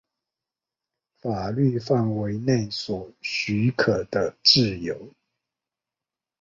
[1.19, 5.13] 法律範圍內所許可的自由